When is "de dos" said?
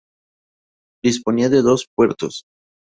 1.49-1.85